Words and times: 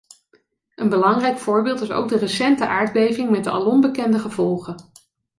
Een 0.75 0.89
belangrijk 0.89 1.37
voorbeeld 1.37 1.81
is 1.81 1.91
ook 1.91 2.09
de 2.09 2.17
recente 2.17 2.67
aardbeving 2.67 3.29
met 3.29 3.43
de 3.43 3.49
alom 3.49 3.81
bekende 3.81 4.19
gevolgen. 4.19 4.89